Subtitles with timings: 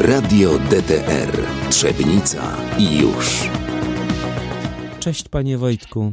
[0.00, 3.48] Radio DTR Trzebnica i już.
[5.00, 6.12] Cześć panie Wojtku.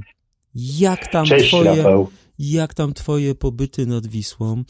[0.55, 1.75] Jak tam Cześć, twoje...
[1.75, 2.07] Rafał.
[2.39, 4.63] Jak tam twoje pobyty nad Wisłą?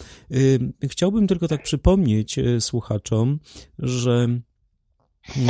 [0.84, 3.40] Chciałbym tylko tak przypomnieć y, słuchaczom,
[3.80, 4.28] że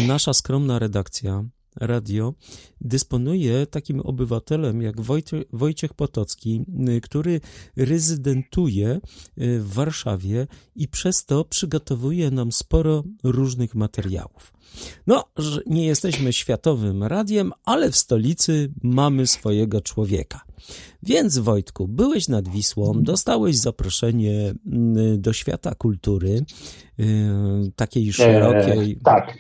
[0.08, 1.44] nasza skromna redakcja
[1.82, 2.34] radio
[2.82, 7.42] dysponuje takim obywatelem jak Wojcie, Wojciech Potocki, y, który
[7.76, 9.00] rezydentuje
[9.38, 14.54] y, w Warszawie i przez to przygotowuje nam sporo różnych materiałów.
[15.08, 20.42] No, że nie jesteśmy światowym radiem, ale w stolicy mamy swojego człowieka.
[21.04, 26.46] Więc Wojtku, byłeś nad Wisłą, dostałeś zaproszenie mm, do świata kultury,
[27.00, 27.06] y,
[27.76, 28.92] takiej szerokiej.
[28.92, 29.38] E, tak,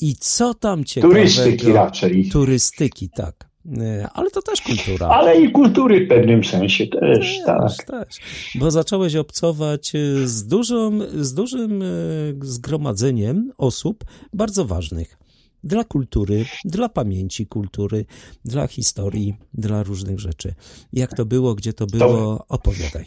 [0.00, 1.20] I co tam ciekawego?
[1.20, 2.28] turystyki raczej.
[2.28, 3.50] Turystyki, tak.
[3.66, 5.08] Y, Ale to też kultura.
[5.08, 7.62] Ale i kultury w pewnym sensie też, tak.
[7.62, 8.16] Też, też.
[8.54, 15.18] Bo zacząłeś obcować y, z, dużą, z dużym y, zgromadzeniem osób bardzo ważnych.
[15.64, 18.04] Dla kultury, dla pamięci kultury,
[18.44, 20.54] dla historii, dla różnych rzeczy.
[20.92, 23.04] Jak to było, gdzie to było, opowiadaj.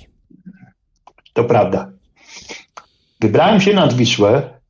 [1.34, 1.92] To prawda.
[3.22, 4.63] Wybrałem się nad Wisłę.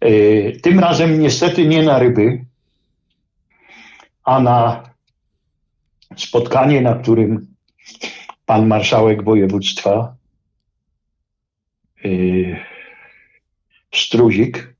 [0.00, 2.44] E, Tym razem niestety nie na ryby,
[4.24, 4.82] a na
[6.16, 7.46] spotkanie, na którym
[8.46, 10.16] pan marszałek województwa
[12.04, 12.08] e,
[13.94, 14.74] Struzik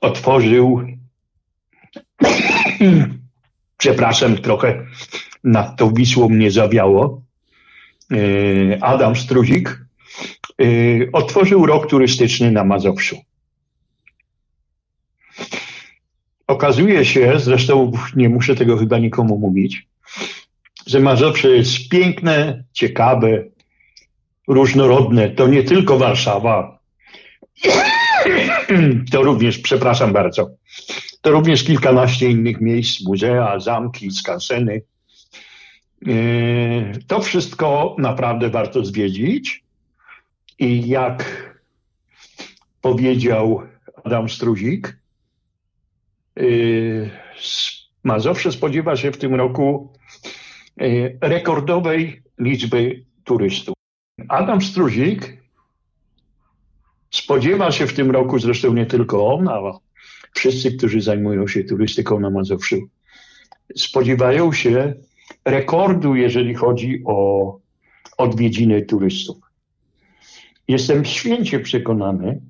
[0.00, 0.82] otworzył
[3.78, 4.86] przepraszam trochę
[5.44, 7.22] nad tą Wisłą mnie zawiało.
[8.12, 9.85] E, Adam Struzik
[11.12, 13.16] otworzył rok turystyczny na Mazowszu.
[16.46, 19.86] Okazuje się, zresztą nie muszę tego chyba nikomu mówić,
[20.86, 23.44] że Mazowsze jest piękne, ciekawe,
[24.48, 25.30] różnorodne.
[25.30, 26.78] To nie tylko Warszawa.
[29.12, 30.50] To również, przepraszam bardzo,
[31.20, 34.82] to również kilkanaście innych miejsc, muzea, zamki, skanseny.
[36.02, 39.65] Yy, To wszystko naprawdę warto zwiedzić.
[40.58, 41.24] I jak
[42.80, 43.62] powiedział
[44.04, 44.98] Adam Struzik,
[47.36, 49.92] s- Mazowsze spodziewa się w tym roku
[50.76, 53.74] yy, rekordowej liczby turystów.
[54.28, 55.42] Adam Struzik
[57.10, 59.72] spodziewa się w tym roku, zresztą nie tylko on, ale
[60.34, 62.76] wszyscy, którzy zajmują się turystyką na Mazowszu,
[63.76, 64.94] spodziewają się
[65.44, 67.58] rekordu, jeżeli chodzi o
[68.18, 69.36] odwiedziny turystów.
[70.68, 72.40] Jestem święcie przekonany,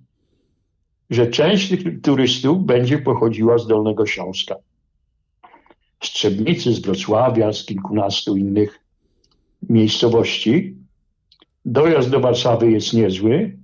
[1.11, 4.55] że część tych turystów będzie pochodziła z Dolnego Śląska.
[6.03, 8.81] Z Trzebnicy, z Wrocławia, z kilkunastu innych
[9.69, 10.77] miejscowości.
[11.65, 13.57] Dojazd do Warszawy jest niezły,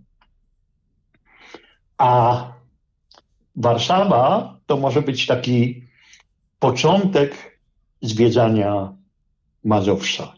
[1.98, 2.52] a
[3.56, 5.82] Warszawa to może być taki
[6.58, 7.58] początek
[8.02, 8.92] zwiedzania
[9.64, 10.34] Mazowsza.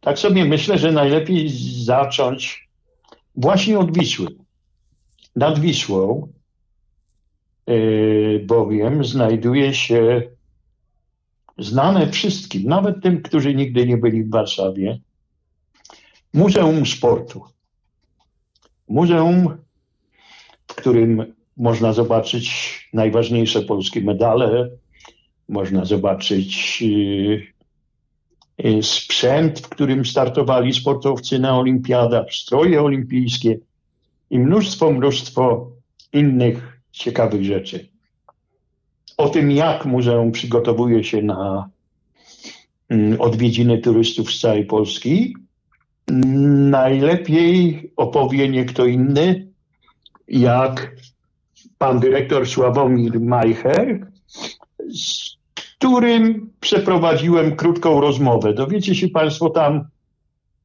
[0.00, 1.48] Tak sobie myślę, że najlepiej
[1.84, 2.65] zacząć
[3.36, 4.26] właśnie od Wisły.
[5.36, 6.28] Nad Wisłą
[7.66, 10.22] yy, bowiem znajduje się
[11.58, 15.00] znane wszystkim, nawet tym, którzy nigdy nie byli w Warszawie,
[16.34, 17.42] Muzeum Sportu.
[18.88, 19.56] Muzeum,
[20.68, 24.70] w którym można zobaczyć najważniejsze polskie medale,
[25.48, 27.55] można zobaczyć yy,
[28.82, 33.58] sprzęt, w którym startowali sportowcy na olimpiadach, stroje olimpijskie
[34.30, 35.70] i mnóstwo, mnóstwo
[36.12, 37.88] innych ciekawych rzeczy.
[39.16, 41.68] O tym, jak muzeum przygotowuje się na
[42.88, 45.36] mm, odwiedziny turystów z całej Polski,
[46.70, 49.46] najlepiej opowie nie kto inny,
[50.28, 50.96] jak
[51.78, 54.06] pan dyrektor Sławomir Majcher,
[55.90, 58.54] którym przeprowadziłem krótką rozmowę.
[58.54, 59.84] Dowiecie się Państwo tam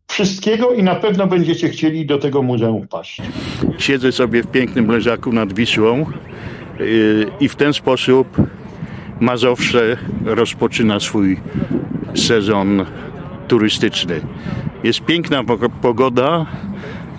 [0.08, 3.22] wszystkiego i na pewno będziecie chcieli do tego muzeum wpaść.
[3.78, 6.06] Siedzę sobie w pięknym leżaku nad Wisłą
[6.80, 8.28] yy, i w ten sposób
[9.20, 11.40] Mazowsze rozpoczyna swój
[12.16, 12.86] sezon
[13.48, 14.22] turystyczny.
[14.84, 16.46] Jest piękna po- pogoda.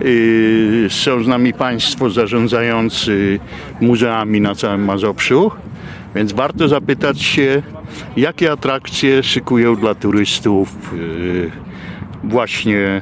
[0.01, 3.39] yy, Są z nami Państwo zarządzający
[3.81, 5.51] muzeami na całym Mazowszu,
[6.15, 7.61] więc warto zapytać się,
[8.17, 11.51] jakie atrakcje szykują dla turystów yy,
[12.23, 13.01] właśnie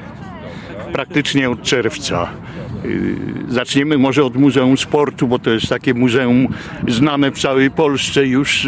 [0.94, 2.28] praktycznie od czerwca.
[2.86, 6.48] Yy, Zaczniemy może od Muzeum Sportu, bo to jest takie muzeum
[6.88, 8.26] znane w całej Polsce.
[8.26, 8.68] Już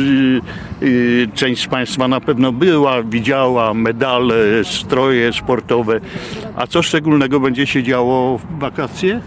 [0.82, 6.00] yy, część z Państwa na pewno była, widziała medale, stroje sportowe.
[6.56, 9.22] A co szczególnego będzie się działo w wakacje?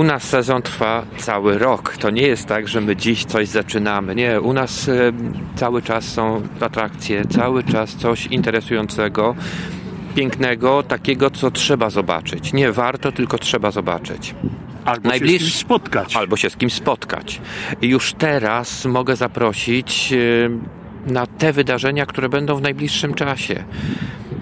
[0.00, 1.96] U nas sezon trwa cały rok.
[1.96, 4.14] To nie jest tak, że my dziś coś zaczynamy.
[4.14, 5.12] Nie, u nas e,
[5.56, 9.34] cały czas są atrakcje, cały czas coś interesującego,
[10.14, 12.52] pięknego, takiego, co trzeba zobaczyć.
[12.52, 14.34] Nie warto, tylko trzeba zobaczyć.
[14.84, 16.16] Albo Najbliż- się z kimś spotkać.
[16.16, 17.40] Albo się z kim spotkać.
[17.82, 23.64] I już teraz mogę zaprosić e, na te wydarzenia, które będą w najbliższym czasie.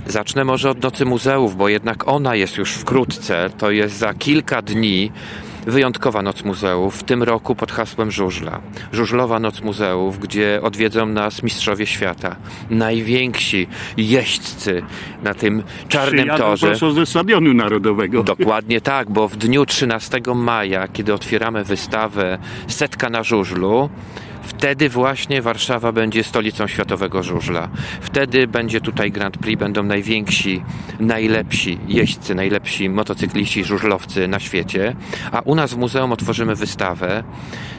[0.07, 3.51] Zacznę może od Nocy Muzeów, bo jednak ona jest już wkrótce.
[3.59, 5.13] To jest za kilka dni
[5.67, 8.61] wyjątkowa Noc Muzeów, w tym roku pod hasłem Żużla.
[8.93, 12.37] Żużlowa Noc Muzeów, gdzie odwiedzą nas mistrzowie świata.
[12.71, 13.67] Najwięksi
[13.97, 14.83] jeźdźcy
[15.23, 16.67] na tym czarnym Przyjadą torze.
[16.67, 18.23] prosto ze Stadionu Narodowego.
[18.23, 22.39] Dokładnie tak, bo w dniu 13 maja, kiedy otwieramy wystawę
[22.69, 23.91] Setka na żużlu,
[24.49, 27.69] wtedy właśnie Warszawa będzie stolicą światowego żużla.
[28.00, 30.62] Wtedy będzie tutaj Grand Prix, będą najwięksi,
[31.00, 34.97] najlepsi jeźdźcy, najlepsi motocykliści, żużlowcy na świecie,
[35.33, 37.25] a u nas w muzeum otworzymy wystawę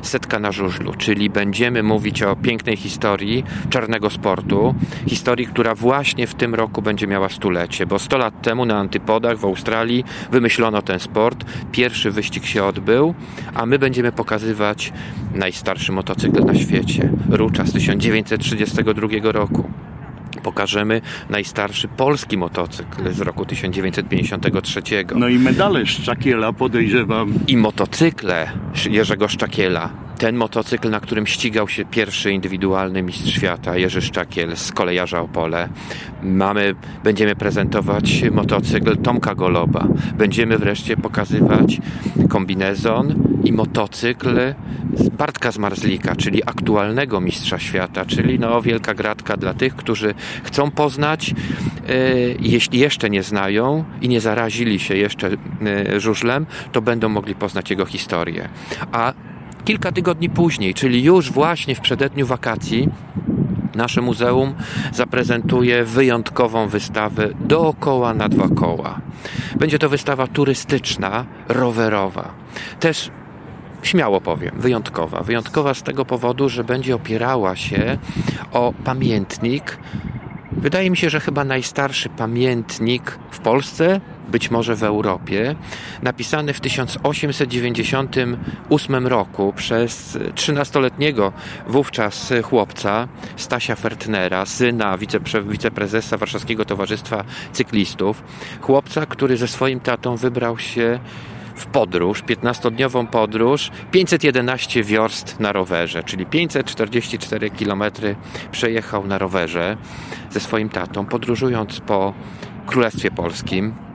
[0.02, 4.76] Setka na żużlu, czyli będziemy mówić o pięknej historii czarnego sportu,
[5.08, 9.38] historii, która właśnie w tym roku będzie miała stulecie, bo 100 lat temu na Antypodach
[9.38, 13.14] w Australii wymyślono ten sport, pierwszy wyścig się odbył,
[13.54, 14.94] a my będziemy pokazywać
[15.34, 16.59] najstarszy motocykl na świecie,
[17.30, 19.72] Rucza z 1932 roku.
[20.44, 24.82] Pokażemy najstarszy polski motocykl z roku 1953
[25.16, 27.34] No i medale Szczakiela podejrzewam.
[27.48, 28.52] i motocykle
[28.90, 30.09] Jerzego Szczakiela.
[30.20, 35.70] Ten motocykl, na którym ścigał się pierwszy indywidualny mistrz świata, Jerzy Szczakiel z kolejarza Opole.
[36.24, 39.88] Mamy, będziemy prezentować motocykl Tomka Goloba.
[40.18, 41.82] Będziemy wreszcie pokazywać
[42.30, 44.40] kombinezon i motocykl
[45.18, 50.14] Bartka Zmarzlika, czyli aktualnego mistrza świata, czyli no wielka gratka dla tych, którzy
[50.44, 51.94] chcą poznać, e,
[52.40, 57.70] jeśli jeszcze nie znają i nie zarazili się jeszcze e, żużlem, to będą mogli poznać
[57.70, 58.50] jego historię.
[58.92, 59.14] A
[59.70, 62.90] kilka tygodni później, czyli już właśnie w przededniu wakacji,
[63.76, 64.54] nasze muzeum
[64.94, 69.02] zaprezentuje wyjątkową wystawę dookoła na dwa koła.
[69.56, 72.34] Będzie to wystawa turystyczna, rowerowa.
[72.80, 73.12] Też
[73.84, 75.24] śmiało powiem, wyjątkowa.
[75.24, 77.98] Wyjątkowa z tego powodu, że będzie opierała się
[78.52, 79.78] o pamiętnik.
[80.52, 85.56] Wydaje mi się, że chyba najstarszy pamiętnik w Polsce, być może w Europie,
[86.02, 91.32] napisany w 1898 roku przez 13-letniego
[91.68, 97.24] wówczas chłopca Stasia Fertnera, syna wicepre, wiceprezesa Warszawskiego Towarzystwa
[97.54, 98.24] Cyklistów.
[98.62, 101.00] Chłopca, który ze swoim tatą wybrał się
[101.56, 107.84] w podróż, 15-dniową podróż, 511 wiorst na rowerze, czyli 544 km
[108.52, 109.78] przejechał na rowerze
[110.32, 112.14] ze swoim tatą, podróżując po
[112.66, 113.89] Królestwie Polskim.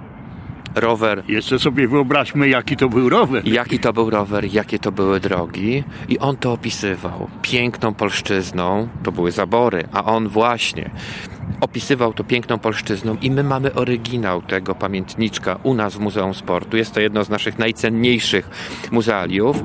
[0.75, 1.23] Rower.
[1.29, 3.49] Jeszcze sobie wyobraźmy, jaki to był rower.
[3.49, 5.85] Jaki to był rower, jakie to były drogi.
[6.09, 7.29] I on to opisywał.
[7.43, 10.91] Piękną polszczyzną, to były zabory, a on właśnie
[11.61, 13.17] opisywał to piękną polszczyzną.
[13.23, 16.77] I my mamy oryginał tego pamiętniczka u nas w Muzeum Sportu.
[16.77, 18.51] Jest to jedno z naszych najcenniejszych
[18.91, 19.65] muzealiów.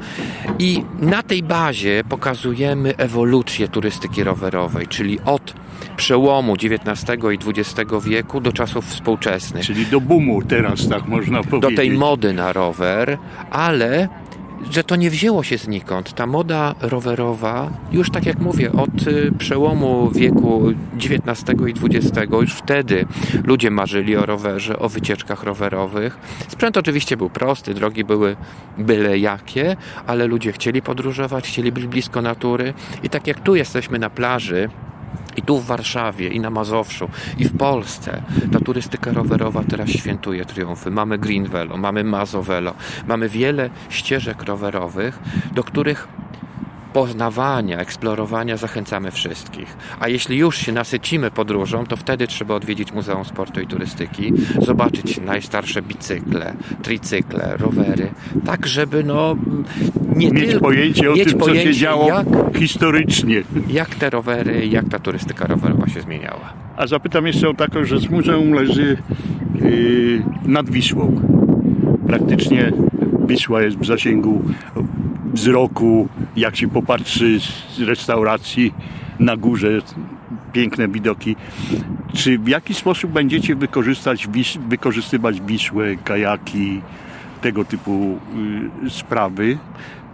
[0.59, 5.53] I na tej bazie pokazujemy ewolucję turystyki rowerowej, czyli od
[5.99, 11.61] przełomu XIX i XX wieku do czasów współczesnych Czyli do boomu teraz, tak można powiedzieć.
[11.61, 13.17] do tej mody na rower,
[13.51, 14.09] ale
[14.71, 16.13] że to nie wzięło się znikąd.
[16.13, 22.53] Ta moda rowerowa, już tak jak mówię, od y, przełomu wieku XIX i XX, już
[22.53, 23.05] wtedy
[23.43, 26.17] ludzie marzyli o rowerze, o wycieczkach rowerowych.
[26.47, 28.35] Sprzęt oczywiście był prosty, drogi były
[28.77, 29.75] byle jakie,
[30.07, 34.69] ale ludzie chcieli podróżować, chcieli być blisko natury i tak jak tu jesteśmy na plaży,
[35.39, 40.45] i tu w Warszawie, i na Mazowszu, i w Polsce ta turystyka rowerowa teraz świętuje
[40.45, 40.91] triumfy.
[40.91, 42.73] Mamy Green Velo, mamy Mazowelo,
[43.07, 45.19] mamy wiele ścieżek rowerowych,
[45.51, 46.07] do których
[46.93, 49.77] poznawania, eksplorowania zachęcamy wszystkich.
[49.99, 55.17] A jeśli już się nasycimy podróżą, to wtedy trzeba odwiedzić Muzeum Sportu i Turystyki, zobaczyć
[55.21, 56.53] najstarsze bicykle,
[56.83, 58.11] tricykle, rowery,
[58.45, 59.35] tak żeby no
[60.15, 63.43] nie Mieć tylko pojęcie o mieć tym, co się pojęcie, działo jak historycznie.
[63.69, 66.53] jak te rowery, jak ta turystyka rowerowa się zmieniała.
[66.77, 68.97] A zapytam jeszcze o taką, że z muzeum leży
[69.61, 71.21] yy, nad Wisłą.
[72.07, 72.71] Praktycznie
[73.27, 74.41] Wisła jest w zasięgu
[75.33, 78.73] wzroku, jak się popatrzy z restauracji
[79.19, 79.81] na górze,
[80.53, 81.35] piękne widoki.
[82.13, 84.27] Czy w jaki sposób będziecie wykorzystać,
[84.67, 86.81] wykorzystywać Wisłę, kajaki,
[87.41, 88.19] tego typu
[88.85, 89.57] y, sprawy?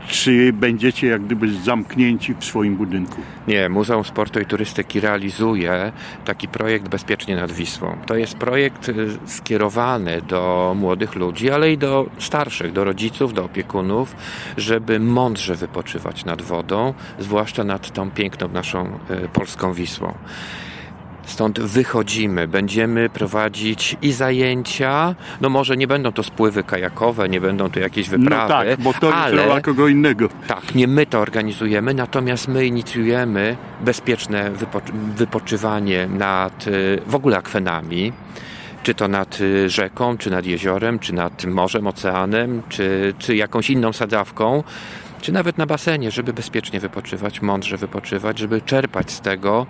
[0.07, 3.21] Czy będziecie jak gdyby zamknięci w swoim budynku?
[3.47, 5.91] Nie, Muzeum Sportu i Turystyki realizuje
[6.25, 7.97] taki projekt Bezpiecznie nad Wisłą.
[8.05, 13.45] To jest projekt y, skierowany do młodych ludzi, ale i do starszych, do rodziców, do
[13.45, 14.15] opiekunów,
[14.57, 20.13] żeby mądrze wypoczywać nad wodą, zwłaszcza nad tą piękną naszą y, polską Wisłą.
[21.25, 25.15] Stąd wychodzimy, będziemy prowadzić i zajęcia.
[25.41, 28.53] No może nie będą to spływy kajakowe, nie będą to jakieś wyprawy.
[28.53, 30.29] No tak, bo to ale, jest rola kogo innego.
[30.47, 37.37] Tak, nie my to organizujemy, natomiast my inicjujemy bezpieczne wypo- wypoczywanie nad y, w ogóle
[37.37, 38.13] akwenami
[38.83, 43.69] czy to nad y, rzeką, czy nad jeziorem, czy nad morzem, oceanem, czy, czy jakąś
[43.69, 44.63] inną sadzawką
[45.25, 49.67] czy nawet na basenie, żeby bezpiecznie wypoczywać, mądrze wypoczywać, żeby czerpać z tego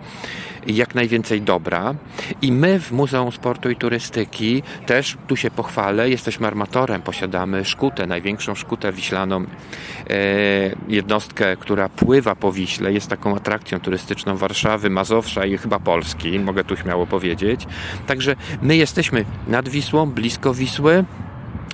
[0.67, 1.95] jak najwięcej dobra.
[2.41, 8.07] I my w Muzeum Sportu i Turystyki też, tu się pochwalę, jesteśmy armatorem, posiadamy szkutę,
[8.07, 9.45] największą szkutę wiślaną, e,
[10.87, 16.63] jednostkę, która pływa po Wiśle, jest taką atrakcją turystyczną Warszawy, Mazowsza i chyba Polski, mogę
[16.63, 17.67] tu śmiało powiedzieć.
[18.07, 21.05] Także my jesteśmy nad Wisłą, blisko Wisły,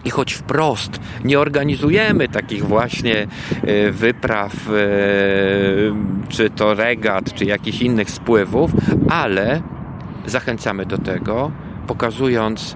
[0.05, 3.27] i choć wprost nie organizujemy takich właśnie
[3.63, 4.72] e, wypraw, e,
[6.29, 8.72] czy to regat, czy jakichś innych spływów,
[9.10, 9.62] ale
[10.25, 11.51] zachęcamy do tego,
[11.88, 12.75] pokazując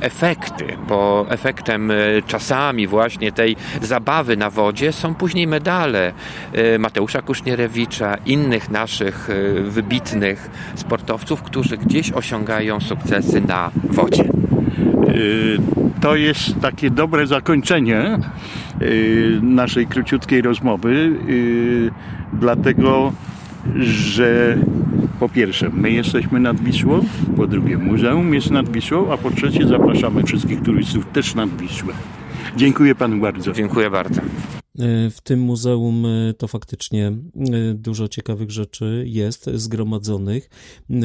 [0.00, 1.94] efekty, bo efektem e,
[2.26, 6.12] czasami właśnie tej zabawy na wodzie są później medale
[6.78, 9.28] Mateusza Kusznierewicza, innych naszych
[9.64, 14.24] wybitnych sportowców, którzy gdzieś osiągają sukcesy na wodzie.
[15.14, 15.58] Y,
[16.00, 18.18] to jest takie dobre zakończenie
[18.82, 20.90] y, naszej króciutkiej rozmowy,
[21.28, 21.90] y,
[22.32, 23.12] dlatego
[23.80, 24.58] że
[25.20, 27.04] po pierwsze, my jesteśmy nad Wisłą,
[27.36, 31.94] po drugie, muzeum jest nad Wisłą, a po trzecie, zapraszamy wszystkich turystów też nad Wisłę.
[32.56, 33.52] Dziękuję panu bardzo.
[33.52, 34.20] Dziękuję bardzo.
[35.10, 36.06] W tym muzeum
[36.38, 37.12] to faktycznie
[37.74, 40.50] dużo ciekawych rzeczy jest zgromadzonych.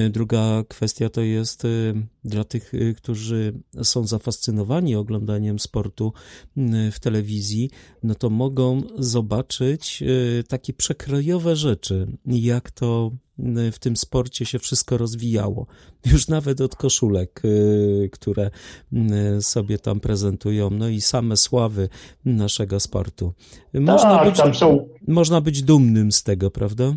[0.09, 1.67] Druga kwestia to jest
[2.23, 6.13] dla tych, którzy są zafascynowani oglądaniem sportu
[6.91, 7.69] w telewizji,
[8.03, 10.03] no to mogą zobaczyć
[10.47, 13.11] takie przekrojowe rzeczy, jak to
[13.71, 15.67] w tym sporcie się wszystko rozwijało.
[16.05, 18.51] Już nawet od koszulek, y, które
[19.37, 21.89] y, sobie tam prezentują, no i same sławy
[22.25, 23.33] naszego sportu.
[23.73, 24.89] Można, tak, być, są...
[25.07, 26.93] można być dumnym z tego, prawda?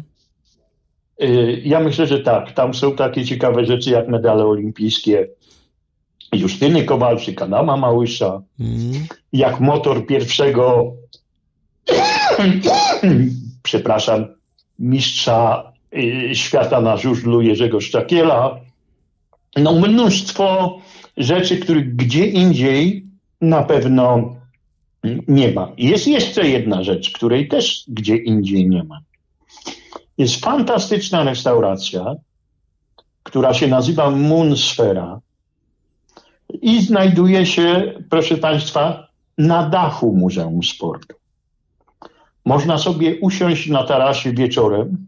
[1.22, 2.52] Y, ja myślę, że tak.
[2.52, 5.28] Tam są takie ciekawe rzeczy jak medale olimpijskie
[6.32, 9.06] Justyny Kowalczyk, Adama Małysza, mm.
[9.32, 10.92] jak motor pierwszego
[13.62, 14.26] przepraszam,
[14.78, 18.60] mistrza Y, świata na żużlu Jerzego Szczakiela.
[19.56, 20.78] No mnóstwo
[21.16, 23.06] rzeczy, których gdzie indziej
[23.40, 24.36] na pewno
[25.28, 25.72] nie ma.
[25.78, 29.00] Jest jeszcze jedna rzecz, której też gdzie indziej nie ma.
[30.22, 32.14] Jest fantastyczna restauracja,
[33.22, 35.20] która się nazywa Moonsfera
[36.62, 41.16] i znajduje się, proszę Państwa, na dachu Muzeum Sportu.
[42.44, 45.06] Można sobie usiąść na tarasie wieczorem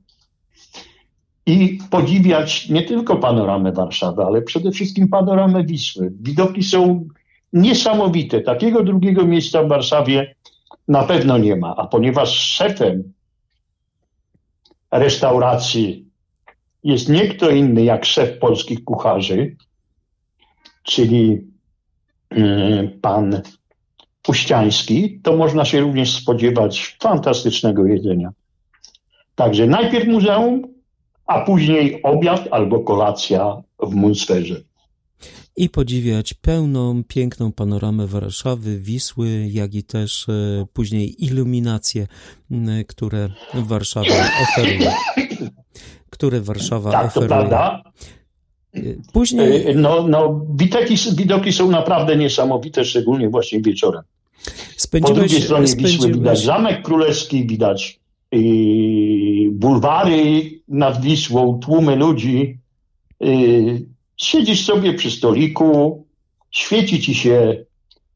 [1.47, 6.12] i podziwiać nie tylko panoramę Warszawy, ale przede wszystkim panoramę Wisły.
[6.21, 7.09] Widoki są
[7.52, 8.40] niesamowite.
[8.40, 10.35] Takiego drugiego miejsca w Warszawie
[10.88, 11.76] na pewno nie ma.
[11.76, 13.13] A ponieważ szefem
[14.99, 16.09] restauracji
[16.85, 19.57] jest nie kto inny jak szef polskich kucharzy,
[20.83, 21.47] czyli
[22.31, 23.43] mm, pan
[24.23, 28.33] Puściański, to można się również spodziewać fantastycznego jedzenia.
[29.35, 30.63] Także najpierw muzeum,
[31.27, 34.61] a później obiad albo kolacja w Munsferze.
[35.56, 42.06] I podziwiać pełną, piękną panoramę Warszawy, Wisły, jak i też e, później iluminacje,
[42.87, 44.92] które Warszawa oferuje.
[46.11, 47.28] Które Warszawa tak, oferuje.
[47.28, 47.82] To prawda.
[48.75, 48.80] E,
[49.12, 49.66] później...
[49.66, 54.02] E, no, no widoki, widoki są naprawdę niesamowite, szczególnie właśnie wieczorem.
[54.76, 55.96] Spędziłeś, po drugiej stronie spędziłeś...
[55.96, 58.00] Wisły widać Zamek Królewski, widać
[59.50, 62.58] bulwary nad Wisłą, tłumy ludzi.
[64.25, 66.04] Siedzisz sobie przy stoliku,
[66.50, 67.64] świeci ci się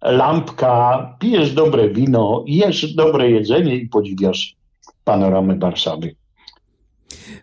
[0.02, 4.56] lampka, pijesz dobre wino, jesz dobre jedzenie i podziwiasz
[5.04, 6.14] panoramę Warszawy.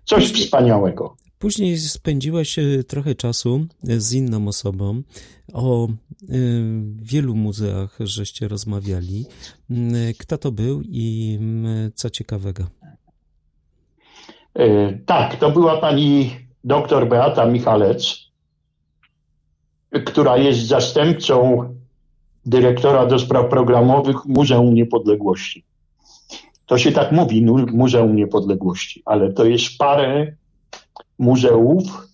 [0.05, 1.15] Coś wspaniałego.
[1.39, 5.01] Później spędziłeś e, trochę czasu e, z inną osobą.
[5.53, 5.91] O e,
[7.01, 9.25] wielu muzeach żeście rozmawiali.
[10.19, 11.39] Kto to był i
[11.95, 12.63] co ciekawego?
[15.05, 16.31] Tak, to była pani
[16.63, 18.24] doktor Beata Michalec,
[20.05, 21.63] która jest zastępcą
[22.45, 25.63] dyrektora do spraw programowych Muzeum Niepodległości.
[26.65, 30.35] to się tak mówi, Muzeum Niepodległości, ale to jest parę
[31.19, 32.07] muzeów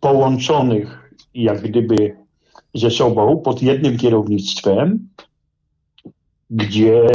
[0.00, 2.16] połączonych jak gdyby
[2.74, 5.08] ze sobą pod jednym kierownictwem,
[6.50, 7.08] gdzie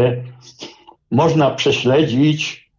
[1.12, 2.72] można prześledzić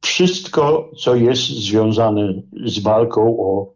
[0.00, 3.72] wszystko, co jest związane z walką o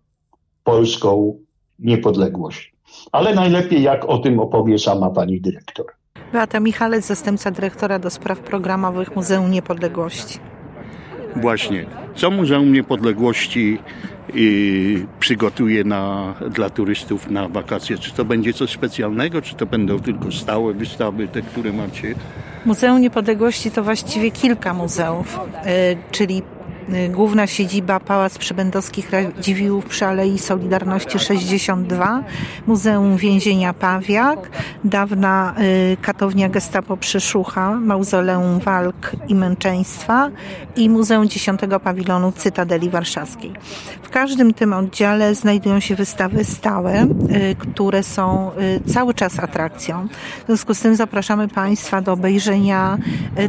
[0.64, 1.38] polską
[1.78, 2.72] niepodległość.
[3.12, 5.86] Ale najlepiej, jak o tym opowie sama pani dyrektor.
[6.32, 10.38] Beata Michalec, zastępca dyrektora do spraw programowych Muzeum Niepodległości.
[11.36, 11.86] Właśnie.
[12.14, 13.78] Co Muzeum Niepodległości
[14.36, 17.98] y, przygotuje na, dla turystów na wakacje?
[17.98, 22.14] Czy to będzie coś specjalnego, czy to będą tylko stałe wystawy, te, które macie?
[22.66, 26.42] Muzeum Niepodległości to właściwie kilka muzeów, y, czyli
[27.10, 32.22] główna siedziba Pałac Przybędowskich Radziwiłłów przy Alei Solidarności 62,
[32.66, 34.50] Muzeum Więzienia Pawiak,
[34.84, 35.54] dawna
[35.92, 40.30] y, katownia Gestapo Przyszucha, Mauzoleum Walk i Męczeństwa
[40.76, 43.52] i Muzeum 10 Pawilonu Cytadeli Warszawskiej.
[44.02, 48.50] W każdym tym oddziale znajdują się wystawy stałe, y, które są
[48.86, 50.08] cały czas atrakcją.
[50.42, 52.98] W związku z tym zapraszamy Państwa do obejrzenia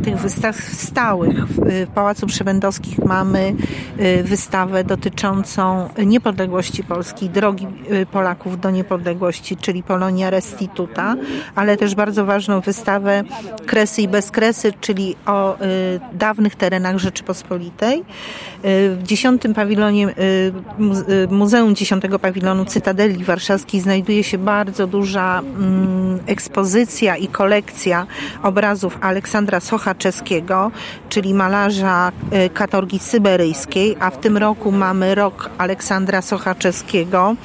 [0.03, 1.48] tych wystaw stałych.
[1.48, 3.55] W Pałacu Przybędowskich mamy mamy
[4.00, 11.15] y, wystawę dotyczącą niepodległości Polski, drogi y, Polaków do niepodległości, czyli Polonia Restituta,
[11.55, 13.24] ale też bardzo ważną wystawę
[13.65, 15.59] Kresy i Bezkresy, czyli o y,
[16.13, 18.03] dawnych terenach Rzeczypospolitej.
[18.63, 20.07] W dziesiątym pawilonie,
[21.29, 28.07] Muzeum Dziesiątego Pawilonu Cytadeli Warszawskiej znajduje się bardzo duża mm, ekspozycja i kolekcja
[28.43, 30.71] obrazów Aleksandra Socha-Czeskiego,
[31.09, 32.12] czyli malarza
[32.53, 37.35] katorgi syberyjskiej, a w tym roku mamy rok Aleksandra Socha-Czeskiego.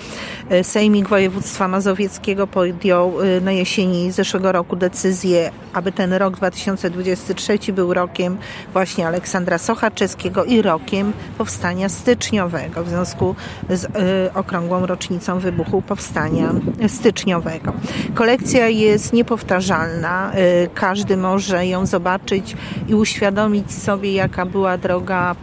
[0.63, 3.13] Sejmik Województwa Mazowieckiego podjął
[3.43, 8.37] na jesieni zeszłego roku decyzję, aby ten rok 2023 był rokiem
[8.73, 13.35] właśnie Aleksandra Socha-Czeskiego i rokiem powstania styczniowego w związku
[13.71, 13.87] z
[14.35, 16.55] okrągłą rocznicą wybuchu powstania
[16.89, 17.73] styczniowego.
[18.15, 20.33] Kolekcja jest niepowtarzalna.
[20.75, 22.57] Każdy może ją zobaczyć
[22.89, 25.35] i uświadomić sobie, jaka była droga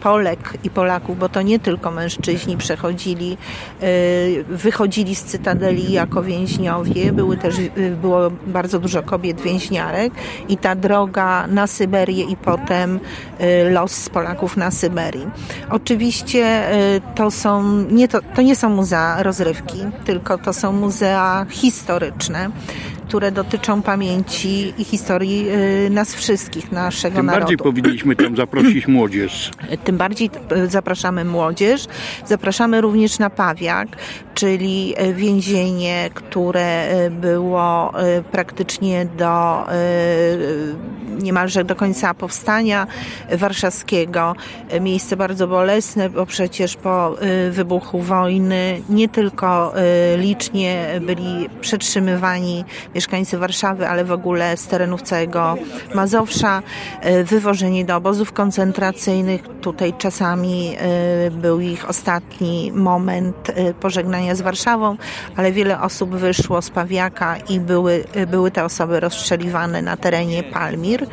[0.00, 3.36] Polek i Polaków, bo to nie tylko mężczyźni przechodzili,
[3.82, 10.12] y, wychodzili z cytadeli jako więźniowie, były też, y, było bardzo dużo kobiet więźniarek
[10.48, 13.00] i ta droga na Syberię i potem
[13.40, 15.26] y, los Polaków na Syberii.
[15.70, 16.62] Oczywiście
[17.14, 22.50] to są, nie to, to nie są muzea rozrywki, tylko to są muzea historyczne
[23.08, 25.48] które dotyczą pamięci i historii
[25.86, 27.40] y, nas wszystkich, naszego Tym narodu.
[27.40, 29.50] bardziej powinniśmy tam zaprosić młodzież.
[29.84, 31.86] Tym bardziej y, zapraszamy młodzież.
[32.26, 33.88] Zapraszamy również na Pawiak,
[34.36, 37.92] czyli y, więzienie, które było
[38.32, 39.64] praktycznie do
[41.22, 42.86] niemalże do końca powstania
[43.32, 44.34] warszawskiego.
[44.80, 47.16] Miejsce bardzo bolesne, bo przecież po
[47.50, 49.72] wybuchu wojny nie tylko
[50.16, 55.56] licznie byli przetrzymywani mieszkańcy Warszawy, ale w ogóle z terenów całego
[55.94, 56.62] Mazowsza,
[57.00, 59.42] e, wywożeni do obozów koncentracyjnych.
[59.60, 63.74] Tutaj czasami e, był ich ostatni moment e,
[64.26, 64.96] pożegnania z Warszawą,
[65.36, 71.06] ale wiele osób wyszło z Pawiaka i były, były te osoby rozstrzeliwane na terenie Palmir.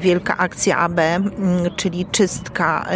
[0.00, 1.00] Wielka akcja AB,
[1.76, 2.86] czyli czystka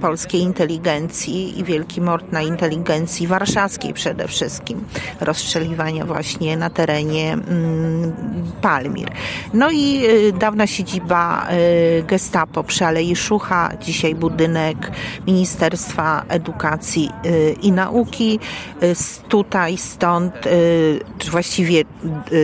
[0.00, 4.84] polskiej inteligencji i wielki mord na inteligencji warszawskiej przede wszystkim.
[5.20, 7.38] Rozstrzeliwania właśnie na terenie
[8.62, 9.10] Palmir.
[9.54, 14.90] No i y, dawna siedziba y, Gestapo przy Alei Szucha, dzisiaj budynek
[15.26, 18.38] Ministerstwa Edukacji y, i Nauki.
[19.28, 20.34] Tutaj, stąd
[21.30, 21.84] właściwie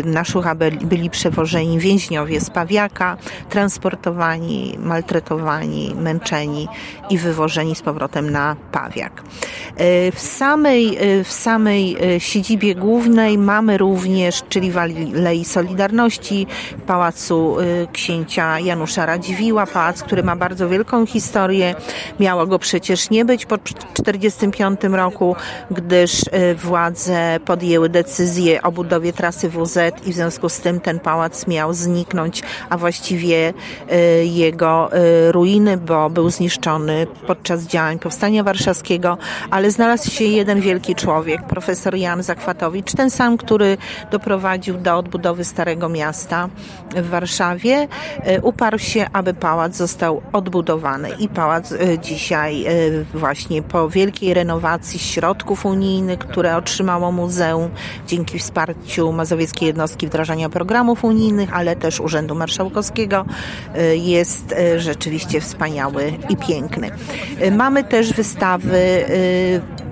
[0.04, 3.16] na Szucha byli przewożeni więźniowie z Pawiaka,
[3.50, 6.68] transportowani, maltretowani, męczeni
[7.10, 9.22] i wywożeni z powrotem na Pawiak.
[10.14, 16.46] W samej, w samej siedzibie głównej mamy również, czyli w Alei Solidarności,
[16.86, 21.74] Pałacu y, księcia Janusza Radziwiła, pałac, który ma bardzo wielką historię.
[22.20, 25.36] Miało go przecież nie być po 1945 roku,
[25.70, 31.00] gdyż y, władze podjęły decyzję o budowie trasy WZ i w związku z tym ten
[31.00, 33.54] pałac miał zniknąć, a właściwie
[33.92, 34.90] y, jego
[35.30, 39.18] ruiny, bo był zniszczony podczas działań Powstania Warszawskiego,
[39.50, 43.76] ale znalazł się jeden wielki człowiek, profesor Jan Zakwatowicz, ten sam, który
[44.10, 46.48] doprowadził do odbudowy Starego Miasta
[46.96, 47.88] w Warszawie,
[48.22, 51.10] e, uparł się, aby pałac został odbudowany.
[51.18, 52.66] I pałac dzisiaj
[53.14, 57.70] właśnie po wielkiej renowacji środków unijnych, które otrzymało muzeum
[58.06, 63.24] dzięki wsparciu Mazowieckiej Jednostki Wdrażania Programów Unijnych, ale też Urzędu Marszałkowskiego
[63.94, 66.90] jest rzeczywiście wspaniały i piękny.
[67.52, 69.04] Mamy też wystawy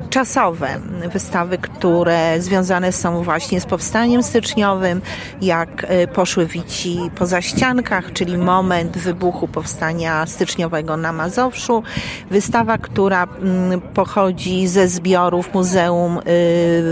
[0.07, 0.81] czasowe.
[1.13, 5.01] Wystawy, które związane są właśnie z powstaniem styczniowym,
[5.43, 11.83] jak y, poszły wici po zaściankach, czyli moment wybuchu powstania styczniowego na Mazowszu.
[12.31, 16.23] Wystawa, która mm, pochodzi ze zbiorów Muzeum y,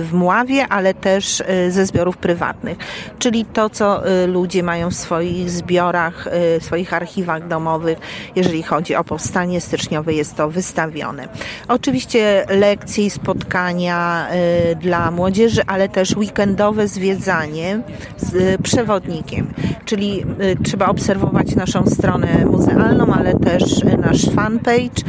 [0.05, 2.79] w Mławie, ale też y, ze zbiorów prywatnych.
[3.18, 6.29] Czyli to, co ludzie mają w swoich zbiorach,
[6.61, 7.98] w swoich archiwach domowych,
[8.37, 11.29] jeżeli chodzi o powstanie styczniowe, jest to wystawione.
[11.68, 14.29] Oczywiście lekcje i spotkania
[14.73, 17.81] y, dla młodzieży, ale też weekendowe zwiedzanie
[18.17, 19.47] z y, przewodnikiem.
[19.85, 25.03] Czyli y, trzeba obserwować naszą stronę muzealną, ale też nasz fanpage,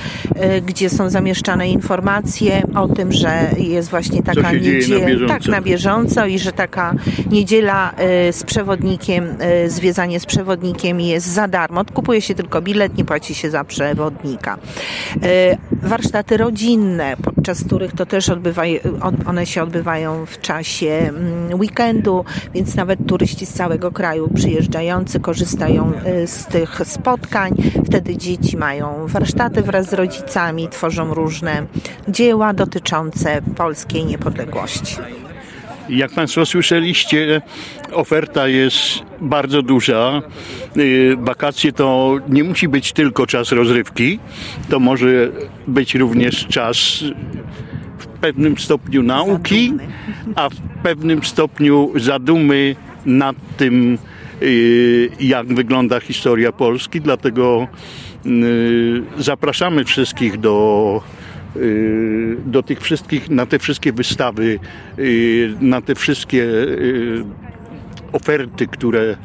[0.66, 6.40] gdzie są zamieszczane informacje o tym, że jest właśnie taka niedziela, tak na bieżąco i
[6.40, 6.96] że taka
[7.32, 7.94] niedziela
[8.32, 11.86] z przewodnikiem, zwiedzanie z przewodnikiem jest za darmo.
[11.94, 14.58] Kupuje się tylko bilet, nie płaci się za przewodnika.
[15.72, 18.80] Warsztaty rodzinne, podczas których to też odbywają,
[19.26, 25.94] one się odbywają w czasie mm, weekendu, więc nawet turyści z całego kraju przyjeżdżający korzystają
[26.24, 27.54] y, z tych spotkań.
[27.86, 31.66] Wtedy dzieci mają warsztaty wraz z rodzicami, tworzą różne
[32.08, 34.96] dzieła dotyczące polskiej niepodległości.
[35.90, 37.42] Jak Państwo słyszeliście,
[37.94, 38.80] oferta jest
[39.22, 40.22] bardzo duża.
[40.78, 44.20] Y, wakacje to nie musi być tylko czas rozrywki,
[44.70, 45.08] to może
[45.68, 47.04] być również czas
[48.26, 49.74] pewnym stopniu nauki,
[50.36, 53.98] a w pewnym stopniu zadumy nad tym,
[54.42, 57.02] y, jak wygląda historia Polski.
[57.02, 57.68] Dlatego
[58.26, 61.02] y, zapraszamy wszystkich do
[62.46, 64.60] do tych wszystkich, na te wszystkie wystawy,
[65.62, 66.46] na te wszystkie
[68.12, 69.18] oferty, które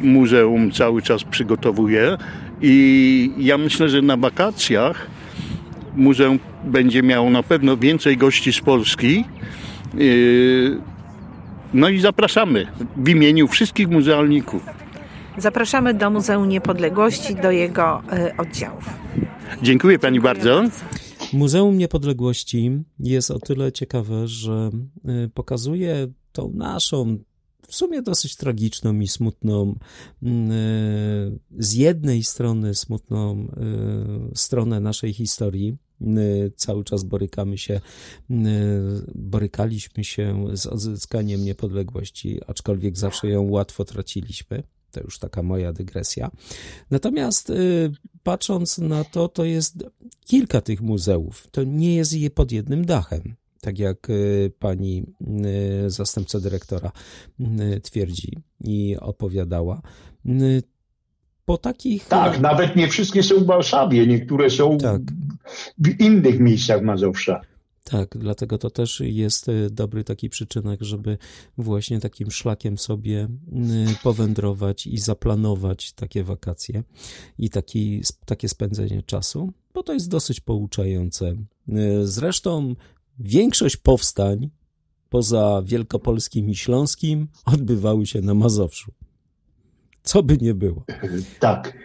[0.00, 2.16] muzeum cały czas przygotowuje.
[2.62, 5.06] I ja myślę, że na wakacjach
[5.96, 9.24] muzeum będzie miało na pewno więcej gości z Polski.
[11.74, 14.62] No i zapraszamy w imieniu wszystkich muzealników.
[15.38, 18.02] Zapraszamy do Muzeum Niepodległości, do jego
[18.38, 18.84] oddziałów.
[19.62, 20.60] Dziękuję Pani Dziękuję bardzo.
[20.60, 20.70] bardzo.
[21.32, 24.70] Muzeum Niepodległości jest o tyle ciekawe, że
[25.24, 27.18] y, pokazuje tą naszą
[27.68, 29.74] w sumie dosyć tragiczną i smutną,
[30.22, 30.26] y,
[31.58, 33.48] z jednej strony smutną
[34.32, 35.76] y, stronę naszej historii.
[36.56, 37.80] Cały czas borykamy się,
[39.14, 44.62] borykaliśmy się z odzyskaniem niepodległości, aczkolwiek zawsze ją łatwo traciliśmy.
[44.90, 46.30] To już taka moja dygresja.
[46.90, 47.52] Natomiast
[48.22, 49.84] patrząc na to, to jest
[50.24, 51.46] kilka tych muzeów.
[51.50, 53.34] To nie jest je pod jednym dachem.
[53.62, 55.06] Tak jak y, pani
[55.86, 56.92] y, zastępca dyrektora
[57.82, 59.82] twierdzi i opowiadała.
[61.44, 62.08] Po takich.
[62.08, 65.02] Tak, nawet nie wszystkie są w Warszawie, niektóre są tak.
[65.78, 67.40] w innych miejscach Mazowsza.
[67.84, 71.18] Tak, dlatego to też jest dobry taki przyczynek, żeby
[71.58, 73.28] właśnie takim szlakiem sobie
[74.02, 76.82] powędrować i zaplanować takie wakacje
[77.38, 81.34] i taki, takie spędzenie czasu, bo to jest dosyć pouczające.
[82.04, 82.74] Zresztą
[83.18, 84.50] większość powstań
[85.08, 88.92] poza Wielkopolskim i Śląskim odbywały się na Mazowszu.
[90.02, 90.84] Co by nie było.
[91.40, 91.78] Tak.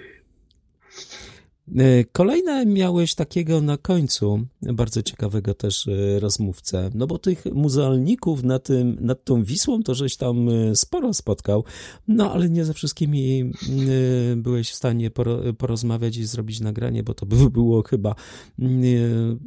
[1.76, 8.44] E, kolejne miałeś takiego na końcu, bardzo ciekawego też e, rozmówcę, no bo tych muzealników
[8.44, 11.64] na tym, nad tą Wisłą to żeś tam e, sporo spotkał,
[12.08, 13.52] no ale nie ze wszystkimi
[14.38, 15.12] byłeś w stanie
[15.58, 18.16] porozmawiać i zrobić nagranie, bo to by było chyba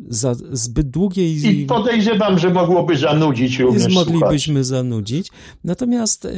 [0.09, 1.61] za zbyt długie i...
[1.63, 4.67] I podejrzewam, że mogłoby zanudzić również Moglibyśmy słuchać.
[4.67, 5.31] zanudzić.
[5.65, 6.29] Natomiast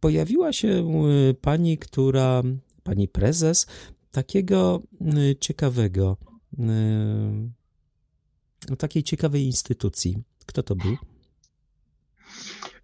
[0.00, 0.90] pojawiła się
[1.40, 2.42] pani, która
[2.84, 3.66] pani prezes,
[4.14, 4.82] takiego
[5.16, 6.16] y, ciekawego,
[8.70, 10.16] y, takiej ciekawej instytucji.
[10.46, 10.96] Kto to był?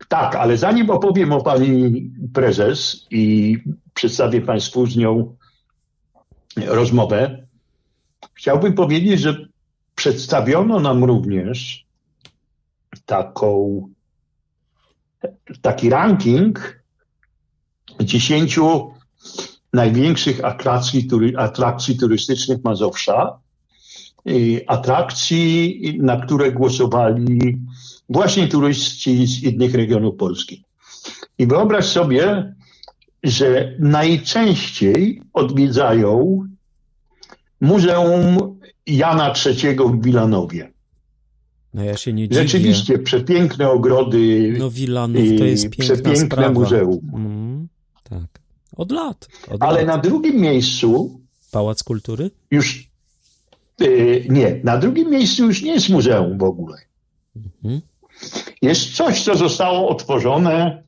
[0.08, 3.56] Tak, ale zanim opowiem o pani prezes i
[3.94, 5.36] przedstawię Państwu z nią
[6.56, 7.46] rozmowę,
[8.34, 9.46] chciałbym powiedzieć, że
[9.94, 11.86] przedstawiono nam również
[13.06, 13.88] taką,
[15.62, 16.82] taki ranking
[18.00, 18.94] dziesięciu
[19.72, 23.38] największych atrakcji, tury, atrakcji turystycznych Mazowsza.
[24.66, 27.58] Atrakcji, na które głosowali
[28.08, 30.64] właśnie turyści z innych regionów Polski.
[31.38, 32.54] I wyobraź sobie,
[33.22, 36.46] że najczęściej odwiedzają
[37.60, 40.72] Muzeum Jana III w Wilanowie.
[41.74, 42.42] No ja się nie dziwię.
[42.42, 44.54] Rzeczywiście, przepiękne ogrody.
[44.58, 46.50] No Wilanów to jest piękna Przepiękne sprawa.
[46.52, 47.10] muzeum.
[47.14, 47.68] Mm,
[48.04, 48.39] tak.
[48.76, 49.28] Od lat.
[49.50, 49.86] Od Ale lat.
[49.86, 51.20] na drugim miejscu
[51.52, 52.30] Pałac Kultury?
[52.50, 52.90] już
[53.82, 56.76] y, nie, na drugim miejscu już nie jest muzeum w ogóle.
[57.36, 57.80] Mhm.
[58.62, 60.82] Jest coś, co zostało otworzone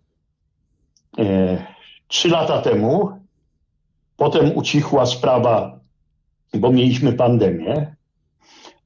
[1.18, 1.66] e,
[2.08, 3.08] trzy lata temu.
[4.16, 5.80] Potem ucichła sprawa,
[6.54, 7.94] bo mieliśmy pandemię.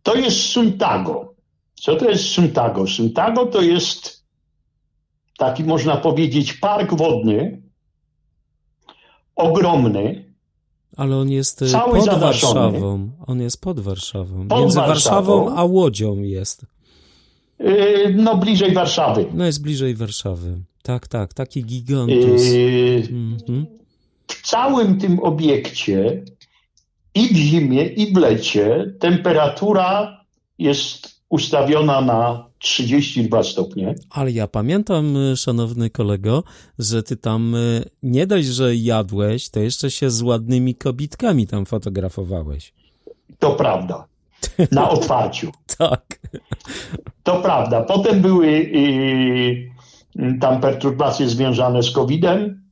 [0.02, 1.34] To jest Suntago.
[1.74, 2.86] Co to jest Suntago?
[2.86, 4.24] Suntago to jest
[5.38, 7.62] taki, można powiedzieć, park wodny,
[9.36, 10.24] ogromny,
[10.96, 12.18] Ale on jest y, Cały pod.
[12.18, 13.10] Warszawą.
[13.26, 14.48] On jest pod Warszawą.
[14.48, 15.36] Pod Między Warszawą.
[15.44, 16.66] Warszawą a Łodzią jest.
[17.60, 19.26] y, no bliżej Warszawy.
[19.34, 20.58] No jest bliżej Warszawy.
[20.82, 21.34] Tak, tak.
[21.34, 22.42] Taki gigantus.
[22.42, 23.66] Y, Mhm.
[24.28, 26.24] w całym tym obiekcie
[27.14, 30.20] i w zimie, i w lecie temperatura
[30.58, 33.94] jest ustawiona na 32 stopnie.
[34.10, 36.42] Ale ja pamiętam, y, szanowny kolego,
[36.78, 41.66] że ty tam y, nie dość, że jadłeś, to jeszcze się z ładnymi kobitkami tam
[41.66, 42.72] fotografowałeś.
[43.38, 44.06] To prawda.
[44.72, 45.52] Na otwarciu.
[45.78, 46.18] Tak.
[47.22, 47.82] To prawda.
[47.82, 49.70] Potem były y,
[50.40, 52.62] tam perturbacje związane z COVID-em.